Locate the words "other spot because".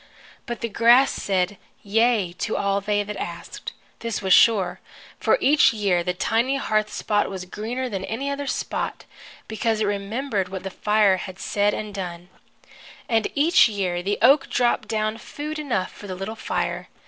8.31-9.79